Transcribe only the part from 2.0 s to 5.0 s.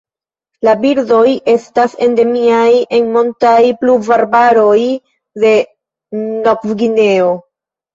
endemiaj en montaj pluvarbaroj